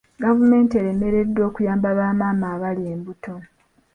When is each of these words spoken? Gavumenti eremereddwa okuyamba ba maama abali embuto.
Gavumenti 0.23 0.73
eremereddwa 0.81 1.41
okuyamba 1.49 1.89
ba 1.97 2.07
maama 2.19 2.45
abali 2.55 2.83
embuto. 2.93 3.33